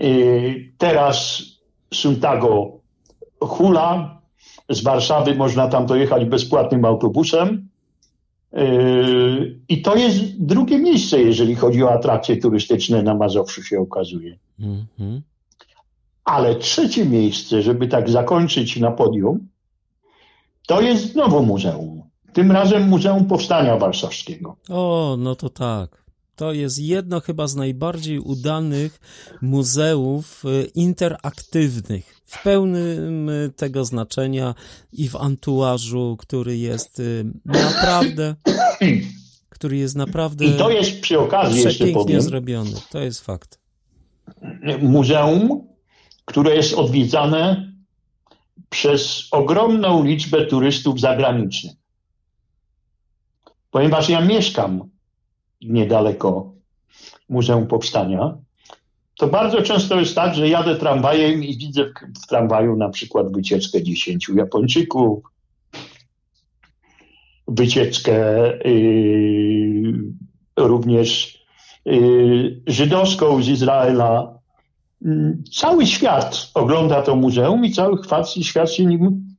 [0.00, 1.42] Y, teraz
[1.94, 2.80] Suntago
[3.40, 4.18] hula.
[4.68, 7.68] Z Warszawy można tam dojechać bezpłatnym autobusem.
[8.58, 14.38] Y, I to jest drugie miejsce, jeżeli chodzi o atrakcje turystyczne na Mazowszu się okazuje.
[14.60, 15.22] Mhm.
[16.24, 19.48] Ale trzecie miejsce, żeby tak zakończyć na podium,
[20.66, 22.02] to jest znowu muzeum.
[22.32, 24.56] Tym razem Muzeum Powstania Warszawskiego.
[24.68, 26.01] O, no to tak.
[26.36, 29.00] To jest jedno chyba z najbardziej udanych
[29.42, 34.54] muzeów y, interaktywnych, w pełnym y, tego znaczenia
[34.92, 38.34] i w antuażu, który jest y, naprawdę,
[39.54, 42.72] który jest naprawdę I to jest przy okazji, jeszcze powiem, zrobiony.
[42.90, 43.60] To jest fakt.
[44.80, 45.66] muzeum,
[46.24, 47.72] które jest odwiedzane
[48.70, 51.72] przez ogromną liczbę turystów zagranicznych.
[53.70, 54.91] Ponieważ ja mieszkam
[55.62, 56.52] niedaleko
[57.28, 58.34] Muzeum Powstania,
[59.18, 61.84] to bardzo często jest tak, że jadę tramwajem i widzę
[62.22, 65.24] w, tramwaju na przykład wycieczkę dziesięciu Japończyków,
[67.48, 68.18] wycieczkę
[68.64, 69.92] yy,
[70.56, 71.38] również
[71.84, 74.38] yy, żydowską z Izraela.
[75.04, 77.98] Mm, Cały świat ogląda to muzeum i cały
[78.42, 79.34] świat się nim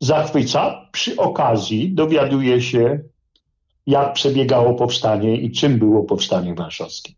[0.00, 0.88] zachwyca.
[0.92, 3.00] Przy okazji dowiaduje się,
[3.86, 7.12] jak przebiegało powstanie i czym było powstanie warszawskie.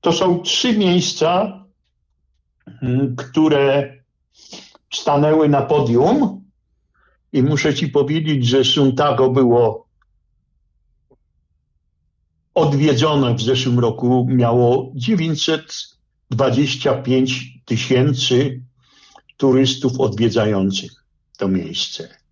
[0.00, 1.64] To są trzy miejsca,
[2.82, 3.94] mm, które
[4.92, 6.44] stanęły na podium
[7.32, 9.84] i muszę ci powiedzieć, że Suntago było
[12.54, 18.62] odwiedzone w zeszłym roku, miało 925 tysięcy
[19.36, 21.04] turystów odwiedzających
[21.38, 22.23] to miejsce.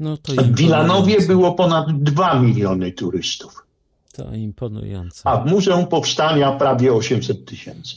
[0.00, 3.66] No W Wilanowie było ponad 2 miliony turystów,
[4.12, 5.28] To imponujące.
[5.28, 7.96] a w Muzeum Powstania prawie 800 tysięcy.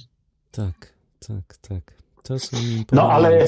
[0.51, 0.93] Tak,
[1.27, 1.93] tak, tak.
[2.23, 2.95] To są imponujące.
[2.95, 3.45] No, ale-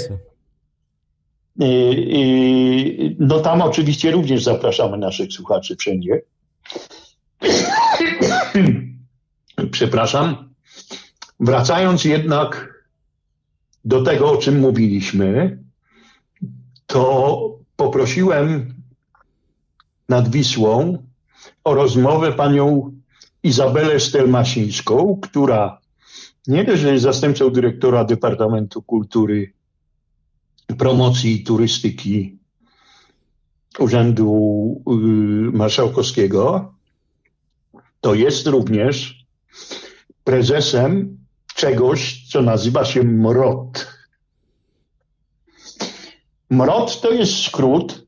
[1.59, 1.65] I,
[2.09, 6.21] i, no tam oczywiście również zapraszamy naszych słuchaczy wszędzie.
[9.71, 10.49] Przepraszam.
[11.39, 12.73] Wracając jednak
[13.85, 15.59] do tego, o czym mówiliśmy,
[16.87, 18.73] to poprosiłem
[20.09, 21.03] nad Wisłą
[21.63, 22.91] o rozmowę panią
[23.43, 25.81] Izabelę Stelmasińską, która
[26.47, 29.53] nie dość, że jest zastępcą dyrektora Departamentu Kultury,
[30.77, 32.37] Promocji i Turystyki
[33.79, 34.91] Urzędu y,
[35.57, 36.73] Marszałkowskiego,
[38.01, 39.25] to jest również
[40.23, 41.17] prezesem
[41.55, 43.84] czegoś, co nazywa się MROT.
[46.49, 48.05] MROT to jest skrót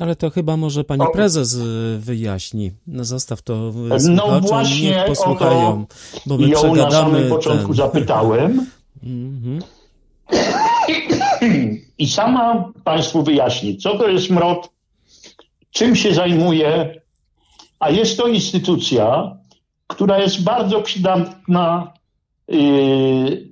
[0.00, 2.72] Ale to chyba może pani O- prezes y, wyjaśni.
[2.86, 3.72] No zostaw to
[4.06, 5.86] y, No właśnie niech posłuchają,
[6.26, 7.76] bo my ją na samym początku ten...
[7.76, 8.66] zapytałem
[9.02, 9.62] Mhm.
[11.98, 14.70] i sama Państwu wyjaśni, co to jest MROT,
[15.70, 17.00] czym się zajmuje,
[17.80, 19.36] a jest to instytucja,
[19.86, 21.92] która jest bardzo przydatna
[22.48, 23.48] yy,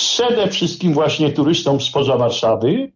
[0.00, 2.92] przede wszystkim właśnie turystom spoza Warszawy,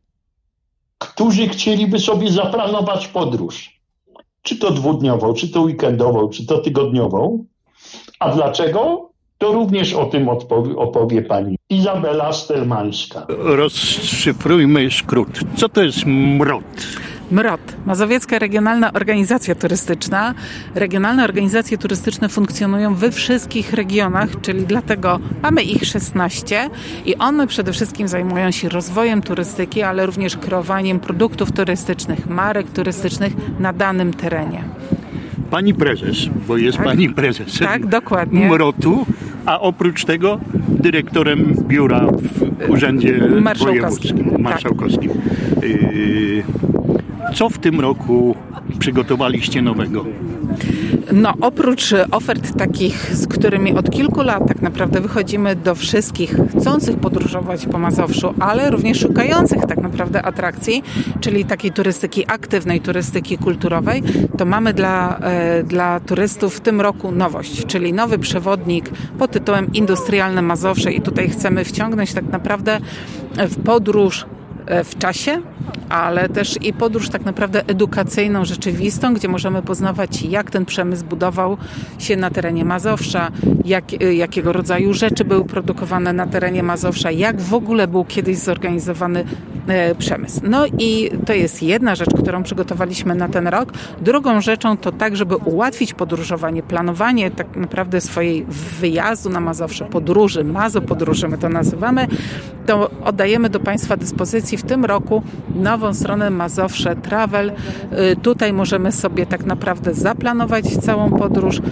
[0.99, 3.81] którzy chcieliby sobie zaplanować podróż.
[4.43, 7.45] Czy to dwudniową, czy to weekendową, czy to tygodniową.
[8.21, 9.11] A dlaczego?
[9.39, 13.27] To również o tym odpowie, opowie pani Izabela Stelmańska.
[13.29, 15.29] Rozszyfrujmy skrót.
[15.57, 16.65] Co to jest mrot?
[17.31, 20.35] MROT, Mazowiecka Regionalna Organizacja Turystyczna.
[20.75, 26.71] Regionalne organizacje turystyczne funkcjonują we wszystkich regionach, czyli dlatego mamy ich 16
[27.07, 33.33] i one przede wszystkim zajmują się rozwojem turystyki, ale również kreowaniem produktów turystycznych, marek turystycznych
[33.61, 34.65] na danym terenie.
[35.51, 36.17] Pani prezes,
[36.49, 36.87] bo jest Tak.
[36.87, 38.49] pani prezes Tak, dokładnie.
[38.49, 39.07] MROT-u,
[39.47, 42.07] a oprócz tego dyrektorem biura
[42.67, 44.17] w Urzędzie Marszałkowskim.
[44.17, 44.41] Wojewódzkim, Tak.
[44.41, 45.11] Marszałkowskim.
[45.63, 46.74] Yy,
[47.35, 48.37] Co w tym roku
[48.79, 50.05] przygotowaliście nowego?
[51.13, 56.97] No, oprócz ofert takich, z którymi od kilku lat tak naprawdę wychodzimy do wszystkich chcących
[56.97, 60.83] podróżować po Mazowszu, ale również szukających tak naprawdę atrakcji,
[61.21, 64.03] czyli takiej turystyki aktywnej, turystyki kulturowej,
[64.39, 69.73] to mamy dla, e, dla turystów w tym roku nowość, czyli nowy przewodnik pod tytułem
[69.73, 72.81] Industrialne Mazowsze i tutaj chcemy wciągnąć tak naprawdę
[73.37, 74.27] w podróż
[74.85, 75.43] w czasie,
[75.89, 81.57] ale też i podróż tak naprawdę edukacyjną, rzeczywistą, gdzie możemy poznawać, jak ten przemysł budował
[81.99, 83.31] się na terenie Mazowsza,
[83.65, 88.39] jak, y, jakiego rodzaju rzeczy były produkowane na terenie Mazowsza, jak w ogóle był kiedyś
[88.39, 89.25] zorganizowany
[89.67, 90.41] e, przemysł.
[90.45, 93.73] No i to jest jedna rzecz, którą przygotowaliśmy na ten rok.
[94.01, 98.47] Drugą rzeczą to tak, żeby ułatwić podróżowanie, planowanie tak naprawdę swojej
[98.81, 102.07] wyjazdu na Mazowsze, podróży, mazo podróży my to nazywamy,
[102.67, 105.23] to oddajemy do Państwa dyspozycji w tym roku
[105.55, 107.53] nową stronę Mazowsze Travel.
[108.13, 111.63] Y, Tutaj możemy sobie tak naprawdę zaplanować całą podróż, y,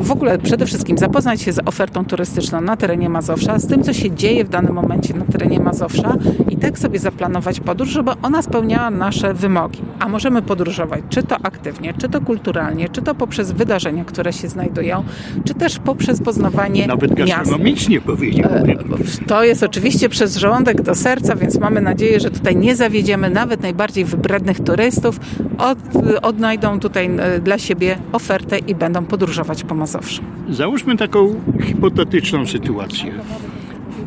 [0.00, 3.92] w ogóle przede wszystkim zapoznać się z ofertą turystyczną na terenie Mazowsza, z tym, co
[3.92, 6.16] się dzieje w danym momencie na terenie Mazowsza
[6.50, 9.80] i tak sobie zaplanować podróż, żeby ona spełniała nasze wymogi.
[9.98, 14.48] A możemy podróżować czy to aktywnie, czy to kulturalnie, czy to poprzez wydarzenia, które się
[14.48, 15.04] znajdują,
[15.44, 18.78] czy też poprzez poznawanie Nawet gastronomicznie powiedziałbym.
[19.26, 23.62] To jest oczywiście przez żołądek do serca, więc mamy nadzieję, że tutaj nie zawiedziemy nawet
[23.62, 25.20] najbardziej wybrednych turystów.
[25.58, 25.78] Od,
[26.22, 30.22] odnajdą tutaj e, dla siebie ofertę i będą podróżować po Mazowszu.
[30.50, 33.12] Załóżmy taką hipotetyczną sytuację.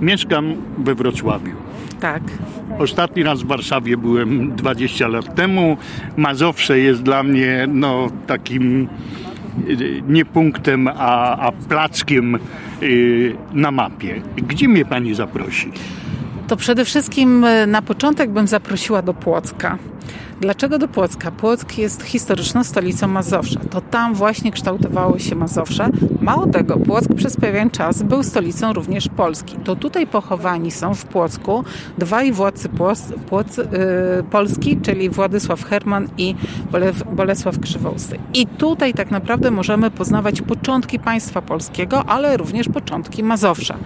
[0.01, 1.68] Mieszkam we Wrocławiu.
[1.99, 2.23] Tak.
[2.79, 5.77] Ostatni raz w Warszawie byłem 20 lat temu.
[6.17, 8.87] Mazowsze jest dla mnie no, takim
[9.69, 12.37] y, nie punktem, a, a plackiem
[12.83, 14.21] y, na mapie.
[14.37, 15.71] Gdzie mnie pani zaprosi?
[16.49, 19.77] To przede wszystkim e, na początek bym zaprosiła do Płocka.
[20.41, 21.31] Dlaczego do Płocka?
[21.31, 23.59] Płock jest historyczną stolicą Mazowsza.
[23.71, 25.89] To tam właśnie kształtowało się Mazowsze.
[26.21, 29.55] Mało tego, Płock przez pewien czas był stolicą również Polski.
[29.63, 31.63] To tutaj pochowani są w Płocku
[31.97, 33.65] dwaj władcy Płoc, Płoc, yy,
[34.31, 36.35] Polski, czyli Władysław Herman i
[37.11, 38.19] Bolesław Krzywousty.
[38.33, 43.77] I tutaj tak naprawdę możemy poznawać początki państwa polskiego, ale również początki Mazowsza.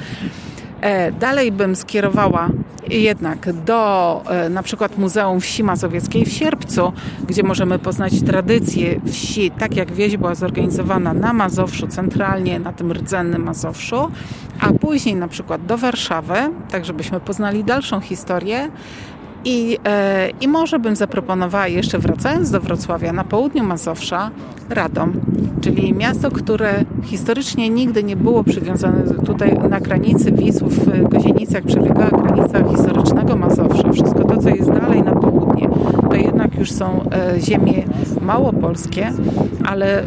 [0.83, 2.49] E, Dalej bym skierowała
[2.89, 6.93] jednak do e, na przykład Muzeum Wsi Mazowieckiej w Sierpcu,
[7.27, 12.91] gdzie możemy poznać tradycję wsi, tak jak wieś była zorganizowana na Mazowszu, centralnie na tym
[12.91, 14.11] rdzennym Mazowszu,
[14.59, 16.35] a później na przykład do Warszawy,
[16.71, 18.69] tak żebyśmy poznali dalszą historię.
[19.45, 24.31] I, e, I może bym zaproponowała jeszcze wracając do Wrocławia na południu Mazowsza
[24.69, 25.13] Radom,
[25.61, 32.09] czyli miasto, które historycznie nigdy nie było przywiązane tutaj na granicy Wisły w Kozienicach przebiegała
[32.09, 33.91] granica historycznego Mazowsza.
[33.91, 35.69] Wszystko to, co jest dalej na południe,
[36.09, 37.83] to jednak już są e, ziemie
[38.21, 39.13] małopolskie,
[39.65, 40.05] ale e,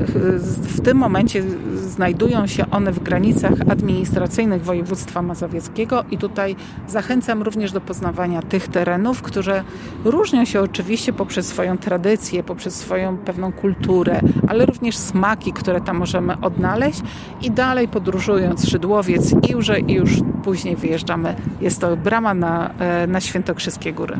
[0.62, 1.42] w tym momencie
[1.86, 6.56] znajdują się one w granicach administracyjnych województwa mazowieckiego i tutaj
[6.88, 9.64] zachęcam również do poznawania tych terenów, które
[10.04, 15.96] różnią się oczywiście poprzez swoją tradycję, poprzez swoją pewną kulturę, ale również smaki, które tam
[15.96, 17.00] możemy odnaleźć
[17.42, 20.10] i dalej podróżując Szydłowiec, Iłże i już
[20.44, 21.34] później wyjeżdżamy.
[21.60, 24.16] Jest to brama na, e, na Świętokrzyskie Góry.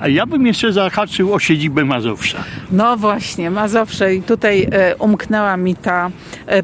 [0.00, 2.38] A ja bym jeszcze zahaczył o siedzibę Mazowsza.
[2.70, 6.10] No właśnie, Mazowsze i tutaj e, umknęła mi ta
[6.46, 6.62] e,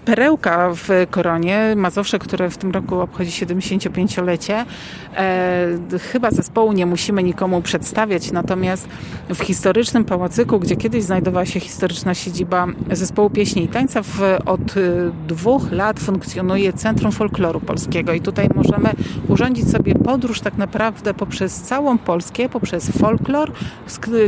[0.50, 1.74] w Koronie.
[1.76, 4.64] Mazowsze, które w tym roku obchodzi 75-lecie.
[5.16, 8.88] E, chyba zespołu nie musimy nikomu przedstawiać, natomiast
[9.28, 14.61] w historycznym pałacyku, gdzie kiedyś znajdowała się historyczna siedziba zespołu pieśni i tańca, w, od
[14.61, 14.81] e,
[15.28, 18.90] dwóch lat funkcjonuje Centrum Folkloru Polskiego i tutaj możemy
[19.28, 23.52] urządzić sobie podróż tak naprawdę poprzez całą Polskę, poprzez folklor,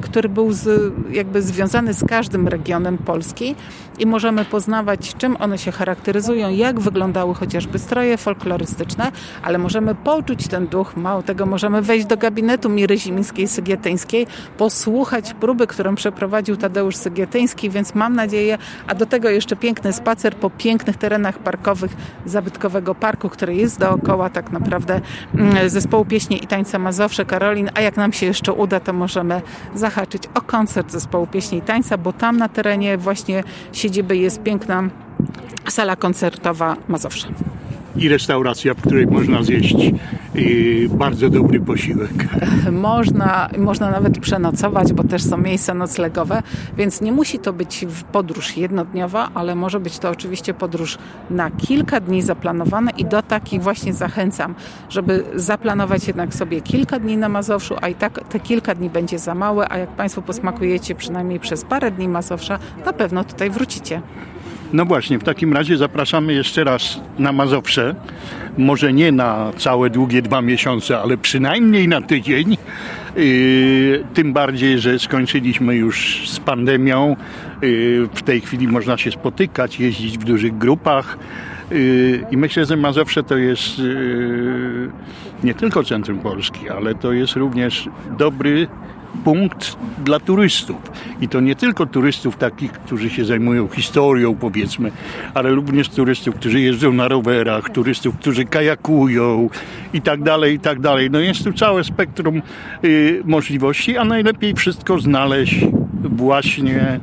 [0.02, 3.54] który był z, jakby związany z każdym regionem Polski
[3.98, 6.03] i możemy poznawać, czym one się charakteryzują,
[6.50, 12.16] jak wyglądały chociażby stroje folklorystyczne, ale możemy poczuć ten duch, mało tego, możemy wejść do
[12.16, 14.26] gabinetu Miry Zimińskiej-Sygietyńskiej,
[14.58, 20.34] posłuchać próby, którą przeprowadził Tadeusz Sygietyński, więc mam nadzieję, a do tego jeszcze piękny spacer
[20.34, 21.96] po pięknych terenach parkowych
[22.26, 25.00] zabytkowego parku, który jest dookoła tak naprawdę
[25.34, 29.42] mm, zespołu pieśni i tańca Mazowsze, Karolin, a jak nam się jeszcze uda, to możemy
[29.74, 34.88] zahaczyć o koncert zespołu pieśni i tańca, bo tam na terenie właśnie siedziby jest piękna
[35.68, 37.28] sala koncertowa Mazowsza
[37.96, 39.76] i restauracja, w której można zjeść
[40.36, 42.10] y, bardzo dobry posiłek.
[42.72, 46.42] Można, można nawet przenocować, bo też są miejsca noclegowe,
[46.76, 50.98] więc nie musi to być podróż jednodniowa, ale może być to oczywiście podróż
[51.30, 54.54] na kilka dni zaplanowane i do takich właśnie zachęcam,
[54.88, 59.18] żeby zaplanować jednak sobie kilka dni na Mazowszu, a i tak te kilka dni będzie
[59.18, 64.02] za małe, a jak Państwo posmakujecie przynajmniej przez parę dni Mazowsza, na pewno tutaj wrócicie.
[64.72, 67.94] No właśnie, w takim razie zapraszamy jeszcze raz na Mazowsze.
[68.58, 72.56] Może nie na całe długie dwa miesiące, ale przynajmniej na tydzień.
[73.16, 77.16] Yy, tym bardziej, że skończyliśmy już z pandemią.
[77.62, 81.18] Yy, w tej chwili można się spotykać, jeździć w dużych grupach.
[81.70, 83.82] Yy, I myślę, że Mazowsze to jest
[85.44, 87.88] nie tylko centrum Polski, ale to jest również
[88.18, 88.66] dobry
[89.24, 90.76] punkt dla turystów.
[91.20, 94.90] I to nie tylko turystów takich, którzy się zajmują historią, powiedzmy,
[95.34, 99.48] ale również turystów, którzy jeżdżą na rowerach, turystów, którzy kajakują
[99.92, 101.10] i tak dalej, i tak dalej.
[101.10, 102.42] No jest tu całe spektrum
[102.84, 105.66] y, możliwości, a najlepiej wszystko znaleźć
[106.02, 107.00] właśnie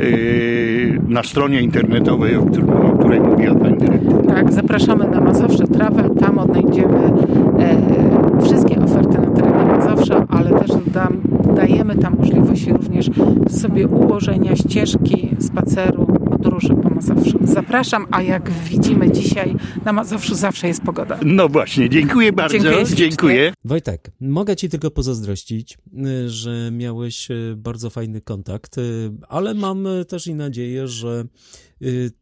[0.00, 4.26] y, na stronie internetowej, o, którym, o której mówiła Pani Dyrektor.
[4.26, 7.12] Tak, zapraszamy na Mazowsze Travel, tam odnajdziemy
[7.58, 13.10] e, wszystkie oferty na terenie Mazowsza, ale też dam dajemy tam możliwość również
[13.48, 16.06] sobie ułożenia ścieżki, spaceru,
[16.42, 17.38] podróży po Mazowszu.
[17.44, 21.18] Zapraszam, a jak widzimy dzisiaj na Mazowszu zawsze jest pogoda.
[21.24, 22.58] No właśnie, dziękuję bardzo.
[22.58, 22.86] Dziękuję.
[22.94, 23.52] dziękuję.
[23.64, 25.78] Wojtek, mogę Ci tylko pozazdrościć,
[26.24, 31.24] y, że miałeś y, bardzo fajny kontakt, y, ale mam też i nadzieję, że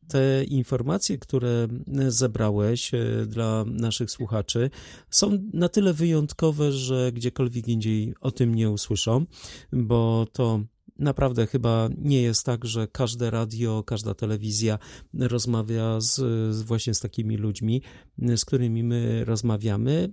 [0.09, 1.68] te informacje, które
[2.09, 2.91] zebrałeś
[3.27, 4.71] dla naszych słuchaczy,
[5.11, 9.25] są na tyle wyjątkowe, że gdziekolwiek indziej o tym nie usłyszą,
[9.73, 10.61] bo to
[11.01, 14.78] Naprawdę chyba nie jest tak, że każde radio, każda telewizja
[15.14, 16.14] rozmawia z,
[16.55, 17.82] z, właśnie z takimi ludźmi,
[18.18, 20.12] z którymi my rozmawiamy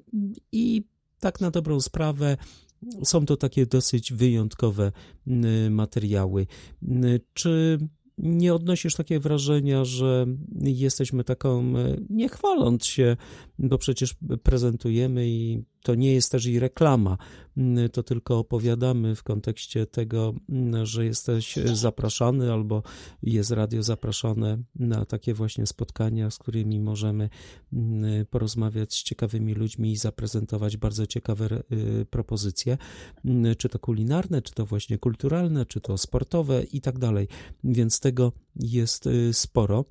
[0.52, 0.84] i
[1.20, 2.38] tak na dobrą sprawę
[3.04, 4.92] są to takie dosyć wyjątkowe
[5.70, 6.48] materiały.
[7.34, 7.78] Czy
[8.18, 10.26] nie odnosisz takiego wrażenia, że
[10.62, 11.74] jesteśmy taką,
[12.10, 13.18] nie chwaląc się,
[13.60, 17.18] bo przecież prezentujemy i to nie jest też i reklama,
[17.58, 22.84] mm, to tylko opowiadamy w kontekście tego, mm, że jesteś zapraszany albo
[23.24, 27.30] jest radio zapraszane na takie właśnie spotkania, z którymi możemy
[27.74, 31.64] mm, porozmawiać z ciekawymi ludźmi i zaprezentować bardzo ciekawe
[32.02, 32.78] y, propozycje,
[33.58, 37.28] czy to kulinarne, czy to właśnie kulturalne, czy to sportowe i tak dalej.
[37.64, 39.86] Więc tego jest y, sporo.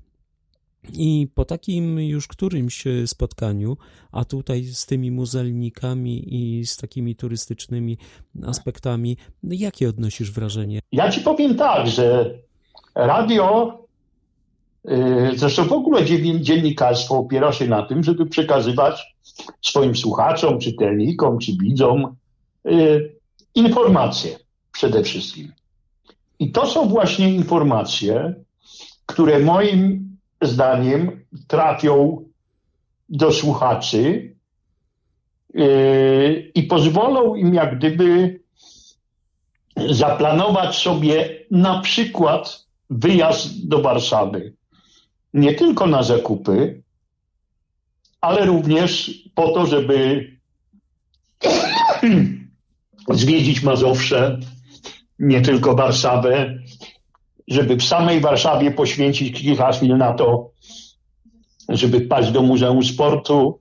[0.93, 3.76] I po takim już którymś spotkaniu,
[4.12, 7.99] a tutaj z tymi muzelnikami i z takimi turystycznymi
[8.47, 10.80] aspektami, jakie odnosisz wrażenie?
[10.93, 12.39] Ja ci powiem tak, że
[12.95, 13.78] radio,
[14.91, 16.05] y, zresztą w ogóle
[16.41, 19.16] dziennikarstwo opiera się na tym, żeby przekazywać
[19.62, 22.16] swoim słuchaczom, czytelnikom czy widzom
[22.66, 23.16] y,
[23.55, 24.39] informacje
[24.72, 25.53] przede wszystkim.
[26.39, 28.34] I to są właśnie informacje,
[29.07, 30.06] które moim
[30.47, 32.24] zdaniem trafią
[33.09, 34.34] do słuchaczy
[35.55, 38.40] yy, i pozwolą im jak gdyby
[39.90, 44.55] zaplanować sobie na przykład wyjazd do Warszawy.
[45.34, 46.82] Nie tylko na zakupy,
[48.20, 50.30] ale również po to, żeby
[53.11, 54.40] zwiedzić Mazowsze,
[55.18, 56.59] nie tylko Warszawę,
[57.49, 60.51] żeby w samej Warszawie poświęcić kilka chwil na to,
[61.68, 63.59] żeby paść do Muzeum Sportu,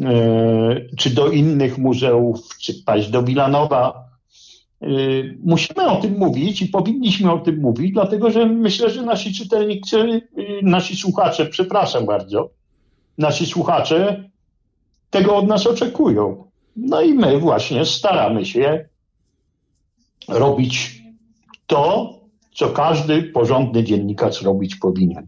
[0.00, 4.08] e, czy do innych muzeów, czy paść do Wilanowa.
[4.82, 4.86] E,
[5.44, 9.98] musimy o tym mówić i powinniśmy o tym mówić, dlatego że myślę, że nasi czytelnicy,
[9.98, 10.20] e,
[10.62, 12.50] nasi słuchacze, przepraszam bardzo,
[13.18, 14.30] nasi słuchacze
[15.10, 16.44] tego od nas oczekują.
[16.76, 18.88] No i my właśnie staramy się
[20.28, 21.02] robić
[21.66, 22.14] to,
[22.54, 25.26] co każdy porządny dziennikarz robić powinien.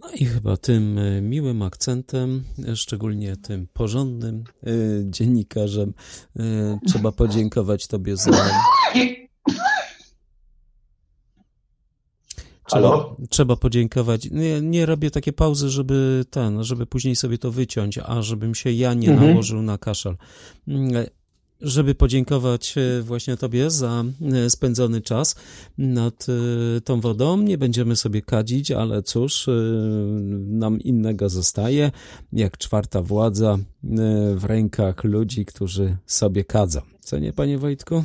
[0.00, 4.70] No i chyba tym e, miłym akcentem, e, szczególnie tym porządnym e,
[5.10, 5.94] dziennikarzem,
[6.86, 8.30] trzeba podziękować Tobie za.
[12.68, 14.30] Trzeba, trzeba podziękować.
[14.30, 18.72] Nie, nie, robię takie pauzy, żeby ten, żeby później sobie to wyciąć, a żebym się
[18.72, 19.30] ja nie mhm.
[19.30, 20.16] nałożył na kaszal.
[21.60, 25.36] Żeby podziękować e, właśnie Tobie za e, spędzony czas
[25.78, 27.36] nad e, tą wodą.
[27.36, 29.46] Nie będziemy sobie kadzić, ale cóż,
[30.46, 31.90] nam innego zostaje,
[32.32, 33.58] jak czwarta władza
[34.34, 36.80] w rękach ludzi, którzy sobie kadzą.
[37.00, 38.02] Co nie, Panie Wojtku?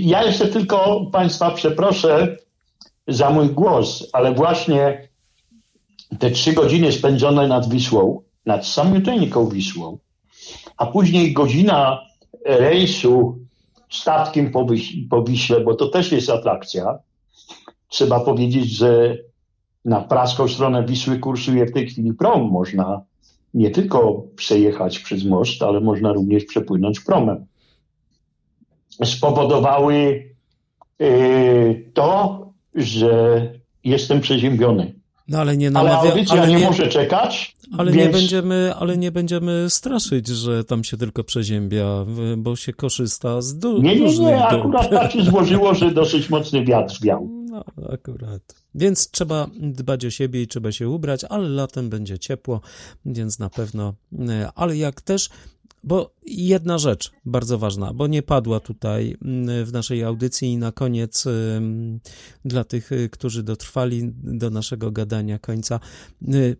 [0.00, 2.36] Ja jeszcze tylko Państwa przeproszę
[3.08, 5.08] za mój głos, ale właśnie
[6.18, 9.98] te trzy godziny spędzone nad Wisłą, nad samiuteńką Wisłą,
[10.76, 12.00] a później godzina
[12.44, 13.38] rejsu
[13.90, 14.66] statkiem po,
[15.10, 16.98] po Wiśle, bo to też jest atrakcja.
[17.88, 19.18] Trzeba powiedzieć, że
[19.84, 22.50] na praską stronę Wisły kursuje w tej chwili prom.
[22.50, 23.02] Można
[23.54, 27.46] nie tylko przejechać przez most, ale można również przepłynąć promem.
[29.04, 30.24] Spowodowały
[30.98, 32.40] yy, to,
[32.74, 33.52] że
[33.84, 34.94] jestem przeziębiony.
[35.28, 37.56] No ale nie namawia, ale audycja ale nie, nie może czekać.
[37.78, 38.06] Ale, więc...
[38.06, 41.86] nie będziemy, ale nie będziemy straszyć, że tam się tylko przeziębia,
[42.36, 46.64] bo się korzysta z du- Nie, nie, nie, akurat tak się złożyło, że dosyć mocny
[46.64, 47.28] wiatr wiał.
[47.50, 48.42] No, akurat.
[48.74, 52.60] Więc trzeba dbać o siebie i trzeba się ubrać, ale latem będzie ciepło,
[53.06, 53.94] więc na pewno.
[54.28, 55.28] E, ale jak też
[55.84, 60.72] bo jedna rzecz bardzo ważna, bo nie padła tutaj mm, w naszej audycji i na
[60.72, 61.24] koniec
[62.44, 65.80] dla tych, y, którzy dotrwali do naszego gadania końca.
[66.34, 66.56] Y,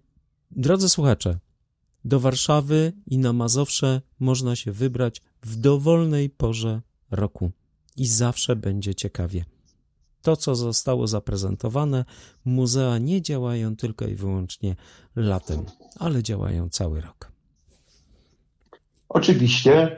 [0.51, 1.39] drodzy słuchacze,
[2.05, 7.51] do Warszawy i na Mazowsze można się wybrać w dowolnej porze roku
[7.97, 9.45] i zawsze będzie ciekawie.
[10.23, 12.05] To, co zostało zaprezentowane,
[12.45, 14.77] muzea nie działają tylko i wyłącznie
[15.17, 15.65] latem,
[15.99, 17.34] ale działają cały rok.
[19.15, 19.97] Oczywiście.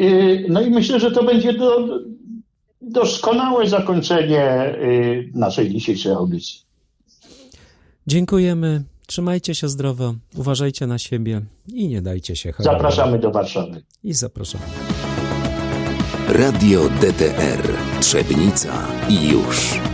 [0.00, 1.88] Y, no i myślę, że to będzie do,
[2.82, 6.60] doskonałe zakończenie y, naszej dzisiejszej audycji.
[8.06, 8.82] Dziękujemy.
[9.06, 11.40] Trzymajcie się zdrowo, uważajcie na siebie
[11.72, 12.76] i nie dajcie się chorować.
[12.76, 13.82] Zapraszamy do Warszawy.
[14.04, 14.64] I zapraszamy.
[16.28, 17.62] Radio DTR
[18.00, 19.87] Trzebnica i już.